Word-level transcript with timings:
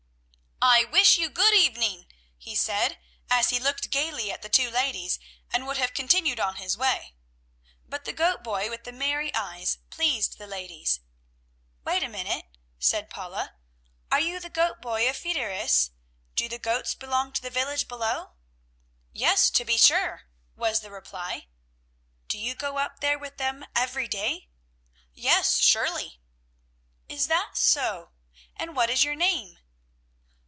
"I 0.63 0.83
wish 0.85 1.17
you 1.17 1.27
good 1.31 1.55
evening!" 1.55 2.05
he 2.37 2.53
said 2.55 2.99
as 3.31 3.49
he 3.49 3.59
looked 3.59 3.89
gayly 3.89 4.31
at 4.31 4.43
the 4.43 4.49
two 4.49 4.69
ladies, 4.69 5.17
and 5.51 5.65
would 5.65 5.77
have 5.77 5.93
continued 5.95 6.39
on 6.39 6.57
his 6.57 6.77
way. 6.77 7.15
But 7.89 8.05
the 8.05 8.13
goat 8.13 8.43
boy 8.43 8.69
with 8.69 8.83
the 8.83 8.91
merry 8.91 9.33
eyes 9.33 9.77
pleased 9.89 10.37
the 10.37 10.45
ladies. 10.45 10.99
"Wait 11.83 12.03
a 12.03 12.07
minute," 12.09 12.45
said 12.77 13.09
Paula. 13.09 13.55
"Are 14.11 14.19
you 14.19 14.39
the 14.39 14.51
goat 14.51 14.81
boy 14.83 15.09
of 15.09 15.17
Fideris? 15.17 15.89
Do 16.35 16.47
the 16.47 16.59
goats 16.59 16.93
belong 16.93 17.31
to 17.33 17.41
the 17.41 17.49
village 17.49 17.87
below?" 17.87 18.33
"Yes, 19.11 19.49
to 19.49 19.65
be 19.65 19.77
sure!" 19.77 20.27
was 20.55 20.81
the 20.81 20.91
reply. 20.91 21.47
"Do 22.27 22.37
you 22.37 22.53
go 22.53 22.77
up 22.77 22.99
there 22.99 23.17
with 23.17 23.37
them 23.37 23.65
every 23.75 24.07
day?" 24.07 24.49
"Yes, 25.13 25.57
surely." 25.59 26.19
"Is 27.09 27.25
that 27.29 27.57
so? 27.57 28.11
and 28.55 28.75
what 28.75 28.91
is 28.91 29.03
your 29.03 29.15
name?" 29.15 29.57